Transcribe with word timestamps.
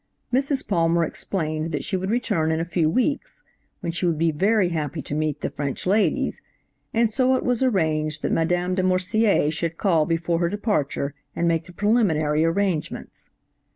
Mrs. 0.33 0.67
Palmer 0.67 1.03
explained 1.03 1.71
that 1.71 1.83
she 1.83 1.95
would 1.95 2.09
return 2.09 2.49
in 2.51 2.59
a 2.59 2.65
few 2.65 2.89
weeks, 2.89 3.43
when 3.81 3.91
she 3.91 4.07
would 4.07 4.17
be 4.17 4.31
very 4.31 4.69
happy 4.69 4.99
to 5.03 5.13
meet 5.13 5.41
the 5.41 5.49
French 5.51 5.85
ladies, 5.85 6.41
and 6.91 7.07
so 7.07 7.35
it 7.35 7.45
was 7.45 7.61
arranged 7.61 8.23
that 8.23 8.31
Mme. 8.31 8.73
De 8.73 8.81
Morsier 8.81 9.51
should 9.51 9.77
call 9.77 10.07
before 10.07 10.39
her 10.39 10.49
departure 10.49 11.13
and 11.35 11.47
make 11.47 11.65
the 11.67 11.71
preliminary 11.71 12.43
arrangements. 12.43 13.29